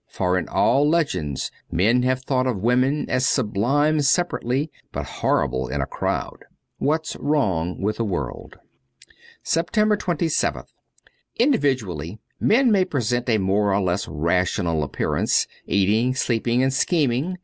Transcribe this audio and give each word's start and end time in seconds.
For 0.07 0.35
in 0.35 0.47
all 0.47 0.89
legends 0.89 1.51
men 1.71 2.01
have 2.01 2.23
thought 2.23 2.47
of 2.47 2.57
women 2.63 3.07
as 3.07 3.23
sub 3.23 3.55
lime 3.55 4.01
separately, 4.01 4.71
but 4.91 5.05
horrible 5.05 5.67
in 5.67 5.79
a 5.79 5.85
crowd.' 5.85 6.45
What's 6.89 7.15
Wrong 7.17 7.79
with 7.79 7.97
the 7.97 8.03
World.' 8.03 8.57
299 9.45 10.29
SEPTEMBER 10.31 10.65
27th 10.65 10.73
INDIVIDUALLY, 11.35 12.19
men 12.39 12.71
may 12.71 12.83
present 12.83 13.29
a 13.29 13.37
more 13.37 13.71
or 13.71 13.79
less 13.79 14.07
rational 14.07 14.81
appearance, 14.83 15.45
eating, 15.67 16.15
sleeping, 16.15 16.63
and 16.63 16.73
scheming. 16.73 17.37